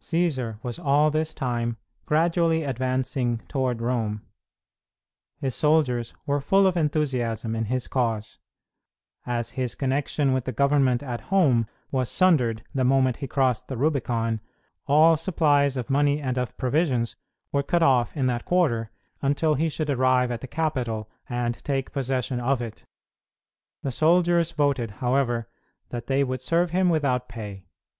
[0.00, 1.76] Cćsar was all this time
[2.06, 4.22] gradually advancing toward Rome.
[5.40, 8.38] His soldiers were full of enthusiasm in his cause.
[9.26, 13.76] As his connection with the government at home was sundered the moment he crossed the
[13.76, 14.40] Rubicon,
[14.86, 17.16] all supplies of money and of provisions
[17.50, 21.90] were cut off in that quarter until he should arrive at the capital and take
[21.90, 22.84] possession of it.
[23.82, 25.48] The soldiers voted, however,
[25.88, 27.66] that they would serve him without pay.